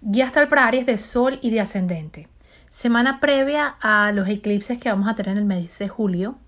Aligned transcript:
Guía 0.00 0.26
astral 0.26 0.46
para 0.46 0.64
Aries 0.64 0.86
de 0.86 0.96
Sol 0.96 1.40
y 1.42 1.50
de 1.50 1.60
Ascendente. 1.60 2.28
Semana 2.68 3.18
previa 3.18 3.66
a 3.80 4.12
los 4.12 4.28
eclipses 4.28 4.78
que 4.78 4.90
vamos 4.90 5.08
a 5.08 5.16
tener 5.16 5.32
en 5.32 5.38
el 5.38 5.44
mes 5.44 5.76
de 5.80 5.88
julio. 5.88 6.38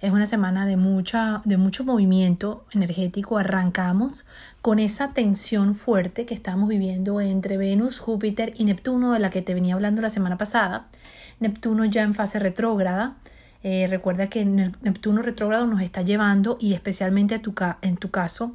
Es 0.00 0.12
una 0.12 0.28
semana 0.28 0.64
de, 0.64 0.76
mucha, 0.76 1.42
de 1.44 1.56
mucho 1.56 1.82
movimiento 1.82 2.64
energético. 2.70 3.36
Arrancamos 3.36 4.26
con 4.62 4.78
esa 4.78 5.10
tensión 5.10 5.74
fuerte 5.74 6.24
que 6.24 6.34
estamos 6.34 6.68
viviendo 6.68 7.20
entre 7.20 7.56
Venus, 7.56 7.98
Júpiter 7.98 8.54
y 8.56 8.64
Neptuno, 8.64 9.12
de 9.12 9.18
la 9.18 9.30
que 9.30 9.42
te 9.42 9.54
venía 9.54 9.74
hablando 9.74 10.00
la 10.00 10.10
semana 10.10 10.38
pasada. 10.38 10.86
Neptuno 11.40 11.84
ya 11.86 12.02
en 12.02 12.14
fase 12.14 12.38
retrógrada. 12.38 13.16
Eh, 13.64 13.88
recuerda 13.90 14.28
que 14.28 14.44
Neptuno 14.44 15.20
retrógrado 15.20 15.66
nos 15.66 15.82
está 15.82 16.02
llevando, 16.02 16.58
y 16.60 16.74
especialmente 16.74 17.40
en 17.82 17.96
tu 17.96 18.10
caso, 18.12 18.54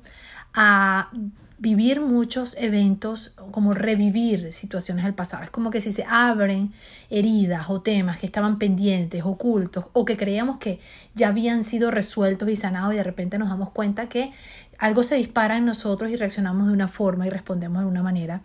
a 0.53 1.11
vivir 1.60 2.00
muchos 2.00 2.55
eventos, 2.57 3.34
como 3.52 3.73
revivir 3.73 4.54
situaciones 4.54 5.04
del 5.04 5.14
pasado. 5.14 5.44
Es 5.44 5.52
como 5.52 5.70
que 5.70 5.82
si 5.82 5.91
se 5.91 6.05
abren 6.05 6.72
heridas 7.09 7.70
o 7.70 7.81
temas 7.81 8.17
que 8.17 8.26
estaban 8.26 8.58
pendientes, 8.58 9.23
ocultos, 9.26 9.86
o 9.94 10.05
que 10.05 10.17
creíamos 10.17 10.58
que 10.58 10.80
ya 11.16 11.27
habían 11.27 11.64
sido 11.64 11.91
resueltos 11.91 12.50
y 12.50 12.55
sanados 12.55 12.94
y 12.94 12.98
de 12.98 13.03
repente 13.03 13.38
nos 13.38 13.50
damos 13.50 13.72
cuenta 13.72 14.08
que 14.08 14.31
algo 14.77 15.03
se 15.03 15.16
dispara 15.16 15.58
en 15.58 15.66
nosotros 15.66 16.09
y 16.09 16.16
reaccionamos 16.16 16.67
de 16.67 16.73
una 16.73 16.88
forma 16.88 17.27
y 17.27 17.30
respondemos 17.30 17.81
de 17.81 17.88
una 17.88 18.03
manera. 18.03 18.41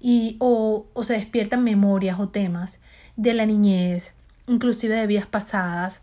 Y, 0.00 0.36
o, 0.40 0.86
o 0.92 1.04
se 1.04 1.14
despiertan 1.14 1.62
memorias 1.62 2.18
o 2.18 2.28
temas 2.28 2.80
de 3.14 3.32
la 3.32 3.46
niñez, 3.46 4.14
inclusive 4.48 4.96
de 4.96 5.06
vidas 5.06 5.26
pasadas. 5.26 6.02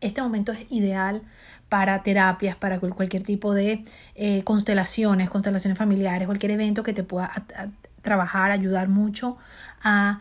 Este 0.00 0.22
momento 0.22 0.52
es 0.52 0.66
ideal 0.70 1.22
para 1.68 2.02
terapias, 2.02 2.56
para 2.56 2.80
cualquier 2.80 3.22
tipo 3.22 3.54
de 3.54 3.84
eh, 4.14 4.42
constelaciones, 4.44 5.30
constelaciones 5.30 5.78
familiares, 5.78 6.26
cualquier 6.26 6.52
evento 6.52 6.82
que 6.82 6.92
te 6.92 7.04
pueda 7.04 7.30
trabajar, 8.02 8.50
ayudar 8.50 8.88
mucho 8.88 9.36
a, 9.82 10.20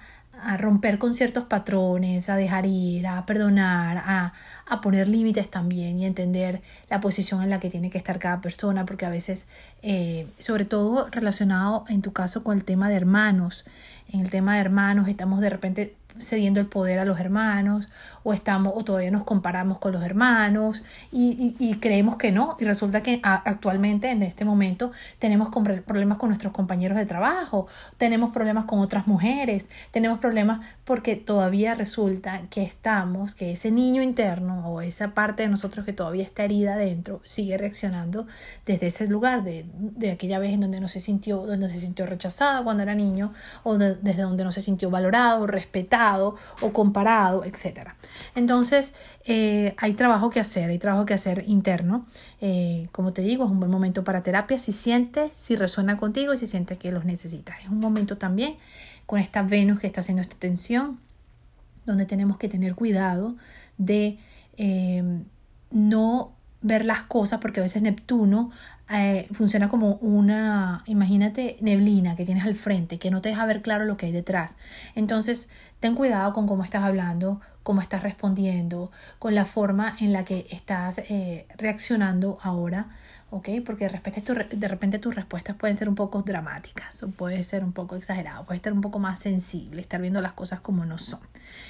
romper 0.58 1.00
con 1.00 1.14
ciertos 1.14 1.44
patrones, 1.44 2.30
a 2.30 2.38
dejar 2.38 2.66
ir, 2.66 3.06
a 3.08 3.26
perdonar, 3.26 4.02
a, 4.06 4.82
poner 4.82 5.10
límites 5.10 5.52
también 5.52 6.00
y 6.00 6.06
entender 6.06 6.62
la 6.90 7.02
posición 7.02 7.44
en 7.44 7.50
la 7.50 7.60
que 7.60 7.70
tiene 7.70 7.90
que 7.90 7.98
estar 7.98 8.20
cada 8.20 8.40
persona, 8.40 8.86
porque 8.86 9.06
a 9.06 9.10
veces, 9.10 9.48
eh, 9.82 10.28
sobre 10.38 10.64
todo 10.64 11.10
relacionado 11.12 11.84
en 11.90 12.02
tu 12.02 12.14
caso 12.14 12.42
con 12.42 12.56
el 12.58 12.64
tema 12.64 12.88
de 12.88 12.96
hermanos, 12.96 13.66
en 14.14 14.22
el 14.22 14.30
tema 14.30 14.54
de 14.54 14.62
hermanos 14.62 15.10
estamos 15.10 15.42
de 15.42 15.50
repente 15.50 15.96
cediendo 16.18 16.60
el 16.60 16.66
poder 16.66 17.00
a 17.00 17.06
los 17.06 17.20
hermanos 17.20 17.88
o 18.24 18.34
estamos 18.34 18.74
o 18.76 18.84
todavía 18.84 19.12
nos 19.12 19.24
comparamos 19.24 19.78
con 19.78 19.92
los 19.92 20.04
hermanos 20.04 20.84
y, 21.12 21.56
y, 21.60 21.76
creemos 21.76 22.18
que 22.18 22.32
no 22.32 22.58
y 22.60 22.66
resulta 22.66 23.02
que 23.02 23.22
actualmente 23.24 24.10
en 24.10 24.24
este 24.24 24.44
momento 24.44 24.92
tenemos 25.20 25.50
problemas 25.86 26.18
con 26.18 26.30
nuestros 26.30 26.52
compañeros 26.52 26.98
de 26.98 27.06
trabajo 27.06 27.68
tenemos 27.98 28.32
problemas 28.32 28.66
con 28.66 28.80
otras 28.80 29.08
mujeres 29.08 29.68
tenemos 29.92 30.20
problemas 30.20 30.66
porque 30.84 31.16
todavía 31.16 31.76
resulta 31.76 32.42
que 32.50 32.64
estamos 32.64 33.36
que 33.36 33.52
ese 33.52 33.72
niño 33.72 34.02
interno 34.02 34.68
o 34.68 34.82
esa 34.82 35.14
parte 35.14 35.44
de 35.44 35.50
nosotros 35.50 35.86
que 35.86 35.94
todavía 35.94 36.24
está 36.24 36.44
herida 36.44 36.74
adentro 36.74 37.22
sigue 37.24 37.58
reaccionando 37.58 38.26
desde 38.66 38.88
ese 38.88 39.08
lugar 39.08 39.44
de, 39.44 39.66
de 39.74 40.12
aquella 40.12 40.40
vez 40.40 40.54
en 40.54 40.62
donde 40.62 40.82
no 40.82 40.88
se 40.88 41.00
sintió 41.00 41.46
donde 41.46 41.70
se 41.70 41.78
sintió 41.78 42.06
rechazada 42.06 42.64
cuando 42.64 42.84
era 42.84 42.96
niño 42.96 43.32
o 43.64 43.78
desde 43.78 44.22
donde 44.22 44.44
no 44.44 44.52
se 44.52 44.62
sintió 44.62 44.90
valorado 44.90 45.46
respetado 45.48 46.09
o 46.18 46.74
comparado, 46.74 47.44
etc. 47.44 47.90
Entonces, 48.36 48.94
eh, 49.26 49.74
hay 49.78 49.94
trabajo 49.94 50.30
que 50.30 50.40
hacer, 50.40 50.70
hay 50.70 50.80
trabajo 50.80 51.06
que 51.06 51.14
hacer 51.14 51.44
interno. 51.48 52.06
Eh, 52.42 52.88
como 52.92 53.14
te 53.14 53.22
digo, 53.22 53.46
es 53.46 53.52
un 53.52 53.60
buen 53.60 53.72
momento 53.72 54.04
para 54.04 54.22
terapia 54.22 54.58
si 54.58 54.72
sientes, 54.72 55.32
si 55.34 55.56
resuena 55.56 55.98
contigo 55.98 56.34
y 56.34 56.38
si 56.38 56.48
sientes 56.48 56.78
que 56.78 56.92
los 56.92 57.06
necesitas. 57.06 57.58
Es 57.62 57.70
un 57.70 57.80
momento 57.80 58.18
también 58.18 58.56
con 59.06 59.20
esta 59.20 59.42
Venus 59.44 59.80
que 59.80 59.88
está 59.88 60.02
haciendo 60.02 60.22
esta 60.22 60.38
tensión, 60.38 61.00
donde 61.86 62.06
tenemos 62.06 62.38
que 62.38 62.48
tener 62.50 62.76
cuidado 62.76 63.36
de 63.78 64.20
eh, 64.58 65.04
no 65.72 66.34
ver 66.62 66.86
las 66.86 67.02
cosas, 67.02 67.40
porque 67.40 67.60
a 67.60 67.64
veces 67.64 67.82
Neptuno 67.82 68.52
eh, 68.92 69.28
funciona 69.32 69.70
como 69.70 69.94
una, 69.96 70.84
imagínate, 70.88 71.58
neblina 71.62 72.16
que 72.16 72.26
tienes 72.26 72.44
al 72.46 72.56
frente, 72.56 72.98
que 73.00 73.12
no 73.12 73.22
te 73.22 73.30
deja 73.30 73.46
ver 73.46 73.62
claro 73.62 73.86
lo 73.86 73.98
que 73.98 74.08
hay 74.08 74.12
detrás. 74.12 74.56
Entonces, 74.96 75.48
ten 75.80 75.96
cuidado 75.96 76.34
con 76.34 76.48
cómo 76.48 76.64
estás 76.64 76.84
hablando, 76.84 77.40
cómo 77.64 77.82
estás 77.82 78.04
respondiendo, 78.04 78.92
con 79.20 79.36
la 79.36 79.46
forma 79.46 79.96
en 80.00 80.12
la 80.12 80.26
que 80.26 80.48
estás 80.50 80.98
eh, 80.98 81.48
reaccionando 81.58 82.40
ahora, 82.42 82.90
¿ok? 83.32 83.50
Porque 83.66 83.86
de 83.86 83.90
repente, 83.90 84.22
tu, 84.22 84.34
de 84.34 84.68
repente 84.68 85.00
tus 85.00 85.14
respuestas 85.14 85.56
pueden 85.56 85.78
ser 85.78 85.90
un 85.90 85.96
poco 85.96 86.22
dramáticas 86.22 87.04
o 87.04 87.10
puede 87.10 87.44
ser 87.44 87.64
un 87.64 87.74
poco 87.74 87.96
exagerado, 87.96 88.46
puede 88.46 88.58
estar 88.58 88.74
un 88.74 88.82
poco 88.82 89.00
más 89.00 89.20
sensible, 89.20 89.82
estar 89.82 90.02
viendo 90.02 90.22
las 90.22 90.34
cosas 90.34 90.62
como 90.62 90.86
no 90.86 90.98
son. 90.98 91.20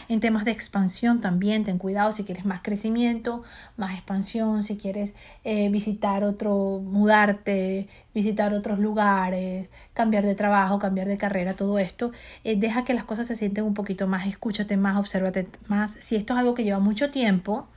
En 0.08 0.20
temas 0.20 0.46
de 0.46 0.52
expansión 0.52 1.22
también 1.22 1.64
ten 1.64 1.78
cuidado 1.78 2.12
si 2.12 2.24
quieres 2.24 2.46
más 2.46 2.62
crecimiento, 2.62 3.44
más 3.78 3.94
expansión, 3.94 4.64
si 4.64 4.78
quieres 4.78 5.16
eh, 5.44 5.70
visitar 5.70 6.24
otro, 6.24 6.82
mudarte, 6.84 7.88
visitar 8.14 8.54
otros 8.54 8.80
lugares, 8.80 9.70
cambiar 9.94 10.26
de 10.26 10.36
trabajo, 10.36 10.80
cambiar 10.80 11.08
de 11.08 11.18
carrera, 11.18 11.54
todo 11.54 11.80
esto, 11.80 12.12
eh, 12.44 12.56
deja 12.58 12.84
que 12.84 12.94
las 12.94 13.06
cosas 13.06 13.28
se 13.28 13.36
sienten 13.36 13.64
un 13.64 13.74
poquito 13.74 14.08
más, 14.08 14.28
escúchate 14.28 14.78
más, 14.78 14.98
obsérvate 14.98 15.48
más. 15.68 15.96
Si 16.00 16.16
esto 16.16 16.34
es 16.34 16.40
algo 16.40 16.54
que 16.54 16.64
lleva 16.64 16.80
mucho 16.80 17.12
tiempo, 17.12 17.68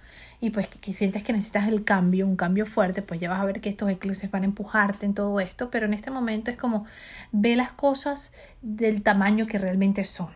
y 0.43 0.51
pues 0.51 0.67
que, 0.67 0.93
sientes 0.93 1.23
que 1.23 1.33
necesitas 1.33 1.69
el 1.69 1.85
cambio, 1.85 2.27
un 2.27 2.35
cambio 2.35 2.67
fuerte, 2.67 3.01
pues 3.01 3.21
ya 3.21 3.31
vas 3.31 3.41
a 3.41 3.45
ver 3.45 3.61
que 3.61 3.69
estos 3.69 3.89
eclipses 3.89 4.29
van 4.29 4.43
a 4.43 4.47
empujarte 4.47 5.07
en 5.07 5.15
todo 5.15 5.39
esto, 5.39 5.71
pero 5.71 5.87
en 5.87 5.95
este 5.95 6.11
momento 6.11 6.51
es 6.51 6.57
como 6.57 6.85
ve 7.31 7.55
las 7.55 7.71
cosas 7.71 8.33
del 8.61 9.05
tamaño 9.05 9.47
que 9.47 9.59
realmente 9.59 10.05
son 10.05 10.31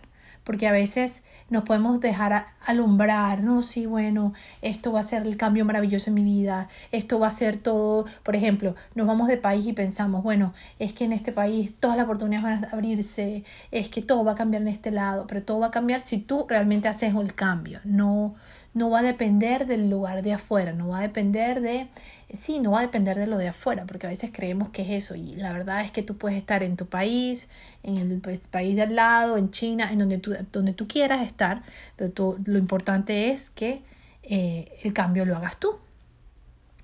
porque 0.46 0.68
a 0.68 0.72
veces 0.72 1.24
nos 1.50 1.64
podemos 1.64 1.98
dejar 1.98 2.46
alumbrar, 2.64 3.42
no, 3.42 3.62
sí, 3.62 3.84
bueno, 3.84 4.32
esto 4.62 4.92
va 4.92 5.00
a 5.00 5.02
ser 5.02 5.26
el 5.26 5.36
cambio 5.36 5.64
maravilloso 5.64 6.10
en 6.10 6.14
mi 6.14 6.22
vida, 6.22 6.68
esto 6.92 7.18
va 7.18 7.26
a 7.26 7.32
ser 7.32 7.56
todo, 7.56 8.06
por 8.22 8.36
ejemplo, 8.36 8.76
nos 8.94 9.08
vamos 9.08 9.26
de 9.26 9.38
país 9.38 9.66
y 9.66 9.72
pensamos, 9.72 10.22
bueno, 10.22 10.54
es 10.78 10.92
que 10.92 11.02
en 11.02 11.12
este 11.12 11.32
país 11.32 11.74
todas 11.80 11.96
las 11.96 12.04
oportunidades 12.04 12.44
van 12.44 12.64
a 12.64 12.68
abrirse, 12.68 13.42
es 13.72 13.88
que 13.88 14.02
todo 14.02 14.24
va 14.24 14.32
a 14.32 14.36
cambiar 14.36 14.62
en 14.62 14.68
este 14.68 14.92
lado, 14.92 15.26
pero 15.26 15.42
todo 15.42 15.58
va 15.58 15.66
a 15.66 15.70
cambiar 15.72 16.00
si 16.00 16.18
tú 16.18 16.46
realmente 16.48 16.86
haces 16.86 17.12
el 17.12 17.34
cambio, 17.34 17.80
no, 17.82 18.36
no 18.76 18.90
va 18.90 18.98
a 18.98 19.02
depender 19.02 19.66
del 19.66 19.88
lugar 19.88 20.22
de 20.22 20.34
afuera, 20.34 20.74
no 20.74 20.88
va 20.88 20.98
a 20.98 21.00
depender 21.00 21.62
de, 21.62 21.88
sí, 22.34 22.60
no 22.60 22.72
va 22.72 22.80
a 22.80 22.82
depender 22.82 23.16
de 23.16 23.26
lo 23.26 23.38
de 23.38 23.48
afuera, 23.48 23.86
porque 23.86 24.06
a 24.06 24.10
veces 24.10 24.28
creemos 24.30 24.68
que 24.68 24.82
es 24.82 24.90
eso 24.90 25.14
y 25.14 25.34
la 25.36 25.50
verdad 25.50 25.80
es 25.80 25.90
que 25.90 26.02
tú 26.02 26.18
puedes 26.18 26.36
estar 26.36 26.62
en 26.62 26.76
tu 26.76 26.84
país, 26.84 27.48
en 27.82 27.96
el 27.96 28.20
país 28.50 28.76
de 28.76 28.82
al 28.82 28.94
lado, 28.94 29.38
en 29.38 29.50
China, 29.50 29.90
en 29.90 30.00
donde 30.00 30.18
tú, 30.18 30.34
donde 30.52 30.74
tú 30.74 30.86
quieras 30.86 31.26
estar, 31.26 31.62
pero 31.96 32.36
lo 32.44 32.58
importante 32.58 33.30
es 33.30 33.48
que 33.48 33.80
eh, 34.24 34.70
el 34.82 34.92
cambio 34.92 35.24
lo 35.24 35.36
hagas 35.36 35.56
tú, 35.58 35.78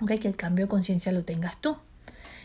¿okay? 0.01 0.17
que 0.17 0.29
el 0.29 0.37
cambio 0.37 0.65
de 0.65 0.71
conciencia 0.71 1.13
lo 1.13 1.25
tengas 1.25 1.59
tú. 1.59 1.77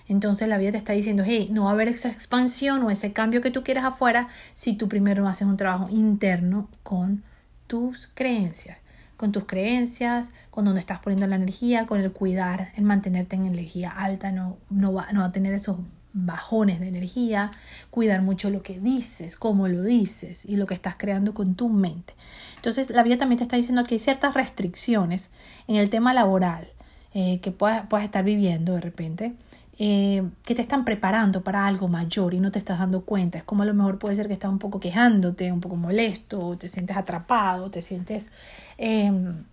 Entonces 0.10 0.50
la 0.50 0.58
vida 0.58 0.72
te 0.72 0.78
está 0.78 0.92
diciendo, 0.92 1.24
hey, 1.26 1.48
no 1.54 1.64
va 1.64 1.70
a 1.70 1.74
haber 1.74 1.88
esa 1.88 2.10
expansión 2.10 2.84
o 2.84 2.90
ese 2.90 3.14
cambio 3.14 3.40
que 3.40 3.52
tú 3.52 3.64
quieras 3.64 3.86
afuera 3.86 4.28
si 4.54 4.74
tú 4.74 4.90
primero 4.90 5.26
haces 5.26 5.48
un 5.48 5.56
trabajo 5.56 5.88
interno 5.90 6.68
con 6.84 7.24
tus 7.68 8.10
creencias 8.14 8.80
con 9.18 9.32
tus 9.32 9.46
creencias, 9.46 10.32
con 10.52 10.66
donde 10.66 10.80
estás 10.80 11.00
poniendo 11.00 11.28
la 11.28 11.36
energía, 11.36 11.86
con 11.86 12.00
el 12.00 12.12
cuidar, 12.12 12.72
el 12.76 12.84
mantenerte 12.84 13.36
en 13.36 13.46
energía 13.46 13.90
alta, 13.90 14.32
no, 14.32 14.58
no, 14.70 14.94
va, 14.94 15.12
no 15.12 15.22
va 15.22 15.28
a 15.28 15.32
tener 15.32 15.54
esos 15.54 15.78
bajones 16.14 16.80
de 16.80 16.88
energía, 16.88 17.52
cuidar 17.92 18.22
mucho 18.22 18.50
lo 18.50 18.64
que 18.64 18.80
dices, 18.80 19.36
cómo 19.36 19.68
lo 19.68 19.84
dices 19.84 20.46
y 20.46 20.56
lo 20.56 20.66
que 20.66 20.74
estás 20.74 20.96
creando 20.98 21.34
con 21.34 21.56
tu 21.56 21.70
mente. 21.70 22.14
Entonces, 22.56 22.90
la 22.90 23.04
vida 23.04 23.18
también 23.18 23.38
te 23.38 23.44
está 23.44 23.56
diciendo 23.56 23.84
que 23.84 23.96
hay 23.96 24.00
ciertas 24.00 24.34
restricciones 24.34 25.30
en 25.68 25.76
el 25.76 25.90
tema 25.90 26.14
laboral 26.14 26.68
eh, 27.14 27.40
que 27.42 27.52
puedas, 27.52 27.88
puedas 27.88 28.06
estar 28.06 28.24
viviendo 28.24 28.74
de 28.74 28.82
repente 28.82 29.34
eh, 29.80 30.24
que 30.44 30.56
te 30.56 30.62
están 30.62 30.86
preparando 30.86 31.44
para 31.44 31.68
algo 31.68 31.88
mayor 31.88 32.34
y 32.34 32.40
no 32.40 32.52
te 32.52 32.60
estás 32.60 32.80
dando 32.80 33.02
cuenta. 33.06 33.38
Es 33.38 33.44
como 33.44 33.64
a 33.64 33.66
lo 33.66 33.74
mejor 33.74 34.00
puede 34.00 34.16
ser 34.16 34.28
que 34.28 34.34
estás 34.34 34.52
un 34.52 34.60
poco 34.60 34.80
quejándote, 34.80 35.52
un 35.52 35.62
poco 35.62 35.76
molesto, 35.76 36.56
te 36.58 36.70
sientes 36.70 36.98
atrapado, 36.98 37.70
te 37.72 37.82
sientes, 37.82 38.30
em, 38.78 39.44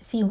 sí, 0.00 0.24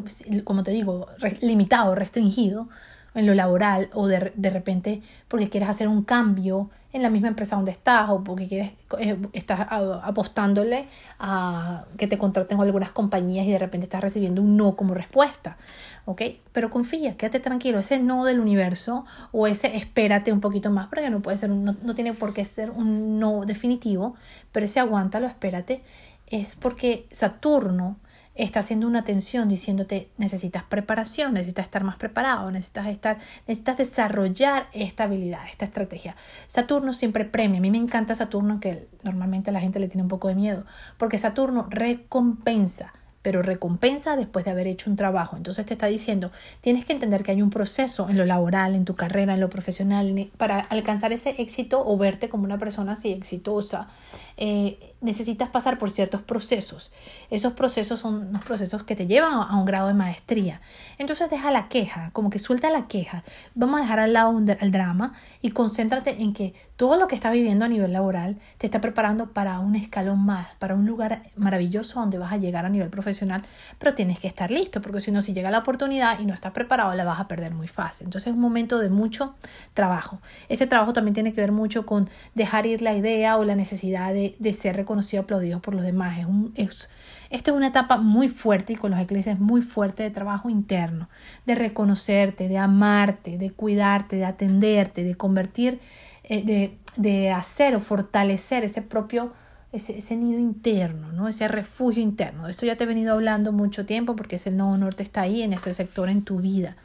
como 0.43 0.63
te 0.63 0.71
digo, 0.71 1.07
limitado, 1.41 1.95
restringido 1.95 2.69
en 3.17 3.25
lo 3.25 3.33
laboral 3.33 3.89
o 3.93 4.07
de, 4.07 4.31
de, 4.35 4.49
repente 4.51 5.01
porque 5.27 5.49
quieres 5.49 5.69
hacer 5.69 5.87
un 5.87 6.03
cambio 6.03 6.69
en 6.93 7.01
la 7.01 7.09
misma 7.09 7.27
empresa 7.27 7.55
donde 7.55 7.71
estás 7.71 8.09
o 8.09 8.23
porque 8.23 8.47
quieres 8.47 8.71
eh, 8.99 9.17
estás 9.33 9.67
apostándole 9.69 10.87
a 11.19 11.85
que 11.97 12.07
te 12.07 12.17
contraten 12.17 12.57
con 12.57 12.65
algunas 12.65 12.91
compañías 12.91 13.47
y 13.47 13.51
de 13.51 13.57
repente 13.57 13.85
estás 13.85 14.01
recibiendo 14.01 14.41
un 14.41 14.55
no 14.55 14.75
como 14.75 14.93
respuesta, 14.93 15.57
¿ok? 16.05 16.21
Pero 16.51 16.69
confía, 16.69 17.17
quédate 17.17 17.39
tranquilo, 17.39 17.79
ese 17.79 17.99
no 17.99 18.23
del 18.23 18.39
universo 18.39 19.03
o 19.31 19.47
ese 19.47 19.75
espérate 19.75 20.31
un 20.31 20.39
poquito 20.39 20.69
más 20.69 20.85
porque 20.87 21.09
no 21.09 21.19
puede 21.21 21.37
ser, 21.37 21.49
no, 21.49 21.75
no 21.81 21.95
tiene 21.95 22.13
por 22.13 22.33
qué 22.33 22.45
ser 22.45 22.69
un 22.69 23.19
no 23.19 23.45
definitivo, 23.45 24.15
pero 24.51 24.67
ese 24.67 24.79
aguántalo, 24.79 25.25
espérate, 25.25 25.81
es 26.27 26.55
porque 26.55 27.07
Saturno 27.11 27.97
está 28.37 28.59
haciendo 28.59 28.87
una 28.87 29.03
tensión 29.03 29.49
diciéndote 29.49 30.09
necesitas 30.17 30.63
preparación, 30.63 31.33
necesitas 31.33 31.65
estar 31.65 31.83
más 31.83 31.97
preparado, 31.97 32.49
necesitas 32.51 32.87
estar, 32.87 33.17
necesitas 33.47 33.77
desarrollar 33.77 34.69
esta 34.73 35.05
habilidad, 35.05 35.41
esta 35.49 35.65
estrategia. 35.65 36.15
Saturno 36.47 36.93
siempre 36.93 37.25
premia. 37.25 37.57
A 37.59 37.61
mí 37.61 37.71
me 37.71 37.77
encanta 37.77 38.15
Saturno, 38.15 38.59
que 38.59 38.87
normalmente 39.03 39.49
a 39.49 39.53
la 39.53 39.59
gente 39.59 39.79
le 39.79 39.87
tiene 39.87 40.03
un 40.03 40.09
poco 40.09 40.27
de 40.27 40.35
miedo, 40.35 40.65
porque 40.97 41.17
Saturno 41.17 41.67
recompensa 41.69 42.93
pero 43.27 43.41
recompensa 43.41 44.15
después 44.15 44.45
de 44.45 44.51
haber 44.51 44.67
hecho 44.67 44.89
un 44.89 44.95
trabajo. 44.95 45.35
Entonces 45.35 45.65
te 45.65 45.73
está 45.73 45.87
diciendo, 45.87 46.31
tienes 46.61 46.85
que 46.85 46.93
entender 46.93 47.23
que 47.23 47.31
hay 47.31 47.41
un 47.41 47.49
proceso 47.49 48.07
en 48.07 48.17
lo 48.17 48.23
laboral, 48.23 48.73
en 48.73 48.85
tu 48.85 48.95
carrera, 48.95 49.33
en 49.33 49.41
lo 49.41 49.49
profesional, 49.49 50.31
para 50.37 50.59
alcanzar 50.59 51.11
ese 51.11 51.35
éxito 51.37 51.83
o 51.85 51.97
verte 51.97 52.29
como 52.29 52.45
una 52.45 52.57
persona 52.57 52.93
así 52.93 53.11
exitosa. 53.11 53.89
Eh, 54.37 54.86
necesitas 54.99 55.49
pasar 55.49 55.77
por 55.77 55.91
ciertos 55.91 56.21
procesos. 56.21 56.91
Esos 57.29 57.53
procesos 57.53 57.99
son 57.99 58.31
los 58.33 58.43
procesos 58.43 58.83
que 58.83 58.95
te 58.95 59.07
llevan 59.07 59.33
a 59.33 59.55
un 59.55 59.65
grado 59.65 59.87
de 59.87 59.93
maestría. 59.93 60.61
Entonces 60.97 61.29
deja 61.29 61.51
la 61.51 61.67
queja, 61.67 62.09
como 62.13 62.29
que 62.29 62.39
suelta 62.39 62.69
la 62.69 62.87
queja. 62.87 63.23
Vamos 63.53 63.79
a 63.79 63.83
dejar 63.83 63.99
al 63.99 64.13
lado 64.13 64.37
el 64.37 64.71
drama 64.71 65.13
y 65.41 65.51
concéntrate 65.51 66.21
en 66.21 66.33
que 66.33 66.53
todo 66.77 66.97
lo 66.97 67.07
que 67.07 67.15
estás 67.15 67.33
viviendo 67.33 67.65
a 67.65 67.67
nivel 67.67 67.91
laboral 67.93 68.37
te 68.57 68.67
está 68.67 68.81
preparando 68.81 69.33
para 69.33 69.59
un 69.59 69.75
escalón 69.75 70.19
más, 70.19 70.47
para 70.59 70.75
un 70.75 70.85
lugar 70.85 71.23
maravilloso 71.35 71.99
donde 71.99 72.17
vas 72.17 72.31
a 72.31 72.37
llegar 72.37 72.65
a 72.65 72.69
nivel 72.69 72.89
profesional, 72.89 73.43
pero 73.79 73.93
tienes 73.93 74.19
que 74.19 74.27
estar 74.27 74.51
listo, 74.51 74.81
porque 74.81 75.01
si 75.01 75.11
no, 75.11 75.21
si 75.21 75.33
llega 75.33 75.51
la 75.51 75.59
oportunidad 75.59 76.19
y 76.19 76.25
no 76.25 76.33
estás 76.33 76.51
preparado, 76.51 76.93
la 76.93 77.03
vas 77.03 77.19
a 77.19 77.27
perder 77.27 77.53
muy 77.53 77.67
fácil. 77.67 78.05
Entonces 78.05 78.27
es 78.27 78.33
un 78.33 78.41
momento 78.41 78.79
de 78.79 78.89
mucho 78.89 79.35
trabajo. 79.73 80.19
Ese 80.49 80.67
trabajo 80.67 80.93
también 80.93 81.13
tiene 81.13 81.33
que 81.33 81.41
ver 81.41 81.51
mucho 81.51 81.85
con 81.85 82.09
dejar 82.35 82.65
ir 82.65 82.81
la 82.81 82.93
idea 82.93 83.37
o 83.37 83.43
la 83.43 83.55
necesidad 83.55 84.13
de, 84.13 84.35
de 84.37 84.53
ser 84.53 84.75
reconocido, 84.87 85.23
aplaudido 85.23 85.61
por 85.61 85.75
los 85.75 85.83
demás. 85.83 86.17
Es 86.19 86.25
un, 86.25 86.53
es, 86.55 86.89
esta 87.29 87.51
es 87.51 87.57
una 87.57 87.67
etapa 87.67 87.97
muy 87.97 88.29
fuerte 88.29 88.73
y 88.73 88.75
con 88.77 88.91
los 88.91 88.99
eclipses 88.99 89.37
muy 89.39 89.61
fuerte 89.61 90.03
de 90.03 90.11
trabajo 90.11 90.49
interno, 90.49 91.09
de 91.45 91.55
reconocerte, 91.55 92.47
de 92.47 92.57
amarte, 92.57 93.37
de 93.37 93.51
cuidarte, 93.51 94.15
de 94.15 94.25
atenderte, 94.25 95.03
de 95.03 95.15
convertir, 95.15 95.79
eh, 96.23 96.43
de, 96.43 96.77
de, 96.95 97.31
hacer 97.31 97.75
o 97.75 97.81
fortalecer 97.81 98.63
ese 98.63 98.81
propio, 98.81 99.33
ese, 99.73 99.97
ese, 99.97 100.15
nido 100.15 100.39
interno, 100.39 101.11
¿no? 101.11 101.27
ese 101.27 101.49
refugio 101.49 102.01
interno. 102.01 102.45
De 102.45 102.51
esto 102.51 102.65
ya 102.65 102.77
te 102.77 102.85
he 102.85 102.87
venido 102.87 103.13
hablando 103.13 103.51
mucho 103.51 103.85
tiempo 103.85 104.15
porque 104.15 104.37
ese 104.37 104.51
nodo 104.51 104.77
norte 104.77 105.03
está 105.03 105.21
ahí 105.21 105.41
en 105.41 105.51
ese 105.51 105.73
sector 105.73 106.07
en 106.09 106.23
tu 106.23 106.39
vida. 106.39 106.77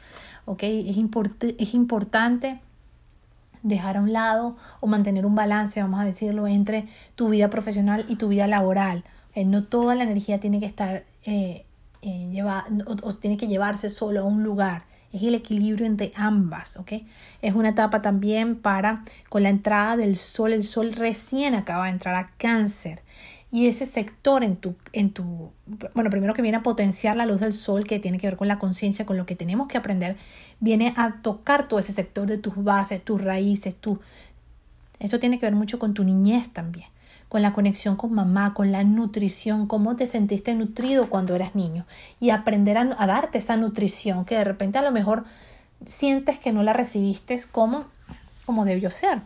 ¿okay? 0.45 0.89
Es, 0.89 0.97
es 1.57 1.73
importante 1.73 2.59
dejar 3.63 3.97
a 3.97 4.01
un 4.01 4.13
lado 4.13 4.55
o 4.81 4.87
mantener 4.87 5.25
un 5.25 5.35
balance, 5.35 5.81
vamos 5.81 5.99
a 5.99 6.05
decirlo, 6.05 6.47
entre 6.47 6.85
tu 7.15 7.29
vida 7.29 7.49
profesional 7.49 8.05
y 8.07 8.17
tu 8.17 8.27
vida 8.27 8.47
laboral. 8.47 9.03
No 9.35 9.63
toda 9.63 9.95
la 9.95 10.03
energía 10.03 10.39
tiene 10.39 10.59
que 10.59 10.67
estar 10.67 11.05
eh, 11.25 11.65
eh 12.03 12.43
o, 12.85 13.13
tiene 13.13 13.37
que 13.37 13.47
llevarse 13.47 13.89
solo 13.89 14.21
a 14.21 14.23
un 14.23 14.43
lugar. 14.43 14.83
Es 15.11 15.23
el 15.23 15.35
equilibrio 15.35 15.85
entre 15.85 16.11
ambas, 16.15 16.77
¿ok? 16.77 16.93
Es 17.41 17.53
una 17.53 17.69
etapa 17.69 18.01
también 18.01 18.55
para, 18.55 19.03
con 19.29 19.43
la 19.43 19.49
entrada 19.49 19.95
del 19.95 20.17
sol, 20.17 20.53
el 20.53 20.63
sol 20.63 20.91
recién 20.93 21.55
acaba 21.55 21.85
de 21.85 21.91
entrar 21.91 22.15
a 22.15 22.31
cáncer 22.37 23.01
y 23.53 23.67
ese 23.67 23.85
sector 23.85 24.43
en 24.43 24.55
tu, 24.55 24.73
en 24.93 25.11
tu, 25.11 25.51
bueno, 25.93 26.09
primero 26.09 26.33
que 26.33 26.41
viene 26.41 26.57
a 26.57 26.63
potenciar 26.63 27.15
la 27.15 27.27
luz 27.27 27.39
del 27.39 27.53
sol, 27.53 27.85
que 27.85 27.99
tiene 27.99 28.17
que 28.17 28.25
ver 28.25 28.35
con 28.35 28.47
la 28.47 28.57
conciencia, 28.57 29.05
con 29.05 29.15
lo 29.15 29.27
que 29.27 29.35
tenemos 29.35 29.67
que 29.67 29.77
aprender, 29.77 30.17
viene 30.59 30.91
a 30.97 31.21
tocar 31.21 31.67
todo 31.67 31.79
ese 31.79 31.93
sector 31.93 32.25
de 32.25 32.39
tus 32.39 32.55
bases, 32.63 33.05
tus 33.05 33.21
raíces, 33.21 33.75
tu... 33.75 33.99
Esto 34.99 35.19
tiene 35.19 35.37
que 35.37 35.45
ver 35.45 35.53
mucho 35.53 35.77
con 35.77 35.93
tu 35.93 36.03
niñez 36.03 36.49
también, 36.51 36.87
con 37.29 37.43
la 37.43 37.53
conexión 37.53 37.95
con 37.95 38.11
mamá, 38.11 38.55
con 38.55 38.71
la 38.71 38.83
nutrición, 38.83 39.67
cómo 39.67 39.95
te 39.95 40.07
sentiste 40.07 40.55
nutrido 40.55 41.07
cuando 41.07 41.35
eras 41.35 41.53
niño 41.53 41.85
y 42.19 42.31
aprender 42.31 42.79
a, 42.79 42.85
darte 42.85 43.37
esa 43.37 43.55
nutrición 43.55 44.25
que 44.25 44.33
de 44.33 44.45
repente 44.45 44.79
a 44.79 44.81
lo 44.81 44.91
mejor 44.91 45.25
sientes 45.85 46.39
que 46.39 46.51
no 46.51 46.63
la 46.63 46.73
recibiste 46.73 47.37
como, 47.51 47.85
como 48.47 48.65
debió 48.65 48.89
ser 48.89 49.21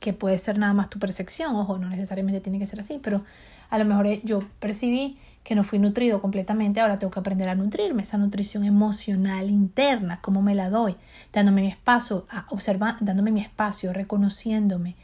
que 0.00 0.12
puede 0.12 0.38
ser 0.38 0.58
nada 0.58 0.72
más 0.72 0.90
tu 0.90 0.98
percepción, 0.98 1.56
ojo, 1.56 1.78
no 1.78 1.88
necesariamente 1.88 2.40
tiene 2.40 2.58
que 2.58 2.66
ser 2.66 2.80
así, 2.80 2.98
pero 3.02 3.24
a 3.70 3.78
lo 3.78 3.84
mejor 3.84 4.06
eh, 4.06 4.20
yo 4.24 4.40
percibí 4.58 5.18
que 5.42 5.54
no 5.54 5.64
fui 5.64 5.78
nutrido 5.78 6.20
completamente, 6.20 6.80
ahora 6.80 6.98
tengo 6.98 7.10
que 7.10 7.20
aprender 7.20 7.48
a 7.48 7.54
nutrirme, 7.54 8.02
esa 8.02 8.18
nutrición 8.18 8.64
emocional 8.64 9.50
interna, 9.50 10.20
cómo 10.20 10.42
me 10.42 10.54
la 10.54 10.70
doy, 10.70 10.96
dándome 11.32 11.62
mi 11.62 11.68
espacio, 11.68 12.26
observando, 12.50 12.98
dándome 13.00 13.32
mi 13.32 13.40
espacio, 13.40 13.92
reconociéndome, 13.92 14.96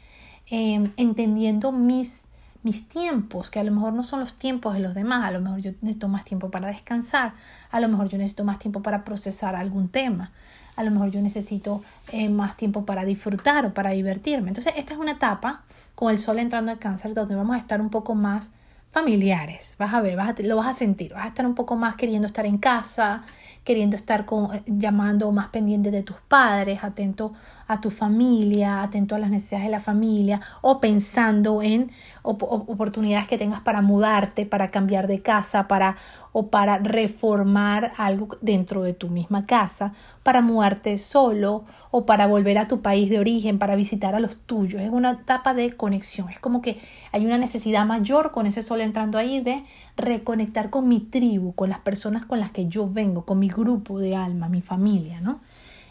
em, 0.47 0.91
entendiendo 0.97 1.71
mis, 1.71 2.25
mis 2.61 2.87
tiempos, 2.87 3.49
que 3.49 3.59
a 3.59 3.63
lo 3.63 3.71
mejor 3.71 3.93
no 3.93 4.03
son 4.03 4.19
los 4.19 4.35
tiempos 4.35 4.75
de 4.75 4.81
los 4.81 4.93
demás, 4.93 5.25
a 5.25 5.31
lo 5.31 5.41
mejor 5.41 5.59
yo 5.59 5.71
necesito 5.81 6.07
más 6.07 6.25
tiempo 6.25 6.51
para 6.51 6.67
descansar, 6.67 7.33
a 7.71 7.79
lo 7.79 7.89
mejor 7.89 8.09
yo 8.09 8.17
necesito 8.17 8.43
más 8.43 8.59
tiempo 8.59 8.81
para 8.81 9.03
procesar 9.03 9.55
algún 9.55 9.89
tema, 9.89 10.31
a 10.75 10.83
lo 10.83 10.91
mejor 10.91 11.11
yo 11.11 11.21
necesito 11.21 11.81
eh, 12.11 12.29
más 12.29 12.57
tiempo 12.57 12.85
para 12.85 13.05
disfrutar 13.05 13.65
o 13.65 13.73
para 13.73 13.91
divertirme. 13.91 14.49
Entonces, 14.49 14.73
esta 14.77 14.93
es 14.93 14.99
una 14.99 15.11
etapa 15.11 15.63
con 15.95 16.11
el 16.11 16.17
sol 16.17 16.39
entrando 16.39 16.71
al 16.71 16.79
cáncer 16.79 17.13
donde 17.13 17.35
vamos 17.35 17.55
a 17.55 17.59
estar 17.59 17.81
un 17.81 17.89
poco 17.89 18.15
más 18.15 18.51
familiares. 18.91 19.75
Vas 19.77 19.93
a 19.93 20.01
ver, 20.01 20.15
vas 20.15 20.29
a, 20.29 20.41
lo 20.43 20.55
vas 20.55 20.67
a 20.67 20.73
sentir, 20.73 21.13
vas 21.13 21.25
a 21.25 21.27
estar 21.27 21.45
un 21.45 21.53
poco 21.53 21.75
más 21.75 21.95
queriendo 21.95 22.27
estar 22.27 22.45
en 22.45 22.57
casa, 22.57 23.23
queriendo 23.65 23.97
estar 23.97 24.25
con, 24.25 24.53
eh, 24.53 24.63
llamando 24.67 25.29
más 25.31 25.49
pendiente 25.49 25.91
de 25.91 26.03
tus 26.03 26.17
padres, 26.27 26.83
atento 26.83 27.33
a 27.67 27.81
tu 27.81 27.89
familia, 27.89 28.83
atento 28.83 29.15
a 29.15 29.17
las 29.17 29.31
necesidades 29.31 29.65
de 29.65 29.71
la 29.71 29.79
familia 29.79 30.39
o 30.61 30.79
pensando 30.79 31.61
en 31.63 31.91
oportunidades 32.21 33.27
que 33.27 33.39
tengas 33.39 33.59
para 33.61 33.81
mudarte, 33.81 34.45
para 34.45 34.67
cambiar 34.67 35.07
de 35.07 35.21
casa, 35.21 35.67
para 35.67 35.95
o 36.31 36.47
para 36.47 36.77
reformar 36.77 37.93
algo 37.97 38.37
dentro 38.41 38.83
de 38.83 38.93
tu 38.93 39.09
misma 39.09 39.45
casa, 39.45 39.93
para 40.21 40.41
mudarte 40.41 40.97
solo 40.97 41.63
o 41.91 42.05
para 42.05 42.27
volver 42.27 42.57
a 42.57 42.67
tu 42.67 42.81
país 42.81 43.09
de 43.09 43.19
origen, 43.19 43.57
para 43.57 43.75
visitar 43.75 44.15
a 44.15 44.19
los 44.19 44.37
tuyos. 44.37 44.81
Es 44.81 44.89
una 44.89 45.11
etapa 45.11 45.53
de 45.53 45.71
conexión. 45.71 46.29
Es 46.29 46.39
como 46.39 46.61
que 46.61 46.79
hay 47.11 47.25
una 47.25 47.37
necesidad 47.37 47.85
mayor 47.85 48.31
con 48.31 48.45
ese 48.45 48.61
sol 48.61 48.81
entrando 48.81 49.17
ahí 49.17 49.39
de 49.39 49.63
reconectar 49.95 50.69
con 50.69 50.87
mi 50.87 50.99
tribu, 50.99 51.53
con 51.53 51.69
las 51.69 51.79
personas 51.79 52.25
con 52.25 52.39
las 52.39 52.51
que 52.51 52.67
yo 52.67 52.87
vengo, 52.87 53.25
con 53.25 53.39
mi 53.39 53.49
grupo 53.55 53.99
de 53.99 54.15
alma, 54.15 54.49
mi 54.49 54.61
familia, 54.61 55.21
¿no? 55.21 55.39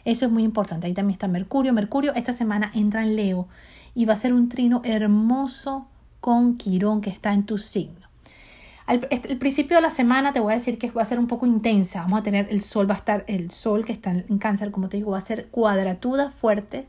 Eso 0.04 0.26
es 0.26 0.30
muy 0.30 0.42
importante. 0.42 0.86
Ahí 0.86 0.94
también 0.94 1.14
está 1.14 1.28
Mercurio. 1.28 1.72
Mercurio 1.72 2.14
esta 2.14 2.32
semana 2.32 2.70
entra 2.74 3.02
en 3.02 3.16
Leo 3.16 3.48
y 3.94 4.04
va 4.04 4.12
a 4.12 4.16
ser 4.16 4.34
un 4.34 4.48
trino 4.48 4.82
hermoso 4.84 5.86
con 6.20 6.56
Quirón 6.56 7.00
que 7.00 7.10
está 7.10 7.32
en 7.32 7.44
tu 7.46 7.58
signo. 7.58 8.04
Al 8.86 9.06
este, 9.10 9.32
el 9.32 9.38
principio 9.38 9.76
de 9.76 9.82
la 9.82 9.90
semana 9.90 10.32
te 10.32 10.40
voy 10.40 10.52
a 10.52 10.56
decir 10.56 10.78
que 10.78 10.90
va 10.90 11.02
a 11.02 11.06
ser 11.06 11.18
un 11.18 11.26
poco 11.26 11.46
intensa. 11.46 12.02
Vamos 12.02 12.20
a 12.20 12.22
tener 12.22 12.48
el 12.50 12.60
sol, 12.60 12.88
va 12.88 12.94
a 12.94 12.98
estar 12.98 13.24
el 13.26 13.50
sol 13.50 13.84
que 13.86 13.92
está 13.92 14.10
en 14.10 14.38
cáncer, 14.38 14.70
como 14.70 14.88
te 14.88 14.98
digo, 14.98 15.12
va 15.12 15.18
a 15.18 15.22
ser 15.22 15.46
cuadratura 15.48 16.30
fuerte 16.30 16.86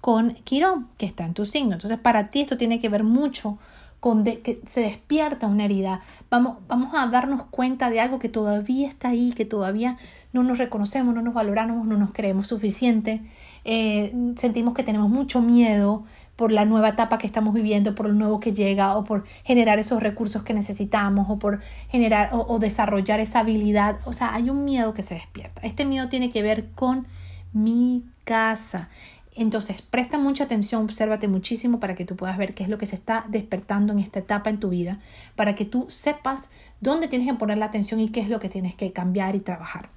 con 0.00 0.34
Quirón 0.34 0.88
que 0.98 1.06
está 1.06 1.24
en 1.24 1.34
tu 1.34 1.44
signo. 1.44 1.74
Entonces 1.74 1.98
para 1.98 2.30
ti 2.30 2.40
esto 2.40 2.56
tiene 2.56 2.80
que 2.80 2.88
ver 2.88 3.04
mucho 3.04 3.58
con 4.06 4.22
que 4.22 4.60
se 4.66 4.82
despierta 4.82 5.48
una 5.48 5.64
herida. 5.64 6.00
Vamos, 6.30 6.58
vamos 6.68 6.94
a 6.94 7.08
darnos 7.08 7.42
cuenta 7.50 7.90
de 7.90 7.98
algo 7.98 8.20
que 8.20 8.28
todavía 8.28 8.86
está 8.86 9.08
ahí, 9.08 9.32
que 9.32 9.44
todavía 9.44 9.96
no 10.32 10.44
nos 10.44 10.58
reconocemos, 10.58 11.12
no 11.12 11.22
nos 11.22 11.34
valoramos, 11.34 11.84
no 11.84 11.96
nos 11.96 12.12
creemos 12.12 12.46
suficiente. 12.46 13.22
Eh, 13.64 14.14
sentimos 14.36 14.74
que 14.74 14.84
tenemos 14.84 15.10
mucho 15.10 15.42
miedo 15.42 16.04
por 16.36 16.52
la 16.52 16.64
nueva 16.64 16.90
etapa 16.90 17.18
que 17.18 17.26
estamos 17.26 17.52
viviendo, 17.52 17.96
por 17.96 18.06
lo 18.06 18.12
nuevo 18.12 18.38
que 18.38 18.52
llega, 18.52 18.96
o 18.96 19.02
por 19.02 19.24
generar 19.42 19.80
esos 19.80 20.00
recursos 20.00 20.44
que 20.44 20.54
necesitamos, 20.54 21.26
o 21.28 21.40
por 21.40 21.60
generar 21.88 22.30
o, 22.32 22.46
o 22.46 22.60
desarrollar 22.60 23.18
esa 23.18 23.40
habilidad. 23.40 23.98
O 24.04 24.12
sea, 24.12 24.32
hay 24.32 24.50
un 24.50 24.64
miedo 24.64 24.94
que 24.94 25.02
se 25.02 25.14
despierta. 25.14 25.62
Este 25.62 25.84
miedo 25.84 26.08
tiene 26.08 26.30
que 26.30 26.42
ver 26.42 26.70
con 26.76 27.08
mi 27.52 28.04
casa. 28.22 28.88
Entonces, 29.36 29.82
presta 29.82 30.18
mucha 30.18 30.44
atención, 30.44 30.82
obsérvate 30.82 31.28
muchísimo 31.28 31.78
para 31.78 31.94
que 31.94 32.04
tú 32.04 32.16
puedas 32.16 32.38
ver 32.38 32.54
qué 32.54 32.62
es 32.62 32.70
lo 32.70 32.78
que 32.78 32.86
se 32.86 32.94
está 32.94 33.26
despertando 33.28 33.92
en 33.92 33.98
esta 33.98 34.18
etapa 34.18 34.48
en 34.48 34.58
tu 34.58 34.70
vida, 34.70 34.98
para 35.34 35.54
que 35.54 35.66
tú 35.66 35.84
sepas 35.88 36.48
dónde 36.80 37.06
tienes 37.06 37.28
que 37.28 37.34
poner 37.34 37.58
la 37.58 37.66
atención 37.66 38.00
y 38.00 38.08
qué 38.08 38.20
es 38.20 38.30
lo 38.30 38.40
que 38.40 38.48
tienes 38.48 38.74
que 38.74 38.92
cambiar 38.92 39.36
y 39.36 39.40
trabajar. 39.40 39.90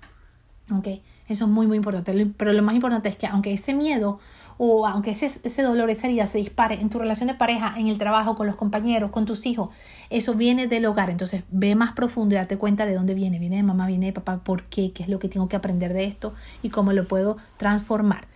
Eso 1.27 1.45
es 1.45 1.49
muy, 1.49 1.67
muy 1.67 1.77
importante. 1.77 2.27
Pero 2.37 2.53
lo 2.53 2.63
más 2.63 2.75
importante 2.75 3.09
es 3.09 3.15
que 3.15 3.27
aunque 3.27 3.53
ese 3.53 3.73
miedo 3.73 4.19
o 4.57 4.85
aunque 4.85 5.11
ese, 5.11 5.25
ese 5.25 5.61
dolor, 5.61 5.89
esa 5.89 6.07
herida 6.07 6.25
se 6.25 6.37
dispare 6.37 6.75
en 6.75 6.89
tu 6.89 6.99
relación 6.99 7.27
de 7.27 7.33
pareja, 7.33 7.73
en 7.77 7.87
el 7.87 7.97
trabajo, 7.97 8.35
con 8.35 8.45
los 8.45 8.55
compañeros, 8.55 9.09
con 9.09 9.25
tus 9.25 9.45
hijos, 9.45 9.69
eso 10.09 10.35
viene 10.35 10.67
del 10.67 10.85
hogar. 10.85 11.09
Entonces, 11.09 11.43
ve 11.49 11.75
más 11.75 11.93
profundo 11.93 12.35
y 12.35 12.37
date 12.37 12.57
cuenta 12.57 12.85
de 12.85 12.93
dónde 12.93 13.13
viene. 13.13 13.39
Viene 13.39 13.55
de 13.57 13.63
mamá, 13.63 13.87
viene 13.87 14.07
de 14.07 14.13
papá, 14.13 14.43
por 14.43 14.63
qué, 14.63 14.91
qué 14.91 15.03
es 15.03 15.09
lo 15.09 15.17
que 15.17 15.29
tengo 15.29 15.47
que 15.47 15.55
aprender 15.55 15.93
de 15.93 16.05
esto 16.05 16.33
y 16.61 16.69
cómo 16.69 16.93
lo 16.93 17.07
puedo 17.07 17.37
transformar. 17.57 18.27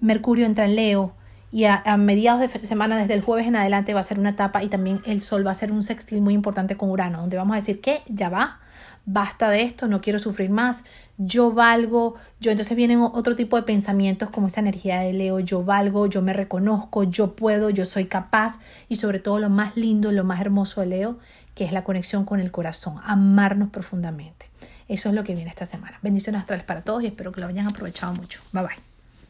Mercurio 0.00 0.46
entra 0.46 0.64
en 0.64 0.76
Leo 0.76 1.14
y 1.52 1.64
a, 1.64 1.82
mediados 1.96 2.40
de 2.40 2.66
semana, 2.66 2.96
desde 2.96 3.14
el 3.14 3.22
jueves 3.22 3.46
en 3.46 3.56
adelante, 3.56 3.92
va 3.92 4.00
a 4.00 4.04
ser 4.04 4.20
una 4.20 4.30
etapa 4.30 4.62
y 4.62 4.68
también 4.68 5.00
el 5.04 5.20
Sol 5.20 5.44
va 5.44 5.50
a 5.50 5.54
ser 5.54 5.72
un 5.72 5.82
sextil 5.82 6.20
muy 6.20 6.34
importante 6.34 6.76
con 6.76 6.90
Urano, 6.90 7.18
donde 7.18 7.36
vamos 7.36 7.54
a 7.54 7.56
decir 7.56 7.80
que 7.80 8.02
ya 8.06 8.28
va, 8.28 8.60
basta 9.04 9.48
de 9.48 9.62
esto, 9.62 9.88
no 9.88 10.00
quiero 10.00 10.20
sufrir 10.20 10.50
más, 10.50 10.84
yo 11.18 11.52
valgo, 11.52 12.14
yo 12.38 12.52
entonces 12.52 12.76
vienen 12.76 13.00
otro 13.00 13.34
tipo 13.34 13.56
de 13.56 13.64
pensamientos 13.64 14.30
como 14.30 14.46
esa 14.46 14.60
energía 14.60 15.00
de 15.00 15.12
Leo, 15.12 15.40
yo 15.40 15.64
valgo, 15.64 16.06
yo 16.06 16.22
me 16.22 16.32
reconozco, 16.32 17.02
yo 17.02 17.34
puedo, 17.34 17.70
yo 17.70 17.84
soy 17.84 18.04
capaz 18.04 18.60
y 18.88 18.96
sobre 18.96 19.18
todo 19.18 19.40
lo 19.40 19.50
más 19.50 19.76
lindo, 19.76 20.12
lo 20.12 20.22
más 20.22 20.40
hermoso 20.40 20.82
de 20.82 20.86
Leo, 20.86 21.18
que 21.56 21.64
es 21.64 21.72
la 21.72 21.82
conexión 21.82 22.24
con 22.24 22.38
el 22.38 22.52
corazón, 22.52 23.00
amarnos 23.02 23.70
profundamente. 23.70 24.46
Eso 24.86 25.08
es 25.08 25.14
lo 25.14 25.24
que 25.24 25.34
viene 25.34 25.50
esta 25.50 25.66
semana. 25.66 25.98
Bendiciones 26.02 26.40
astrales 26.40 26.64
para 26.64 26.82
todos 26.82 27.02
y 27.02 27.06
espero 27.06 27.32
que 27.32 27.40
lo 27.40 27.46
hayan 27.46 27.66
aprovechado 27.66 28.12
mucho. 28.14 28.40
Bye 28.52 28.62
bye. 28.62 28.89